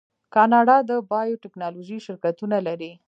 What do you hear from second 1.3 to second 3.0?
ټیکنالوژۍ شرکتونه لري.